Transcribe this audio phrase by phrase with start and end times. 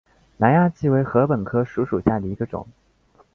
[0.37, 2.67] 南亚稷为禾本科黍属下的一个种。